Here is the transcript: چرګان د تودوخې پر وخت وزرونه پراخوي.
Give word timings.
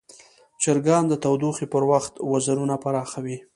چرګان 0.61 1.03
د 1.07 1.13
تودوخې 1.23 1.65
پر 1.73 1.83
وخت 1.91 2.13
وزرونه 2.31 2.75
پراخوي. 2.83 3.37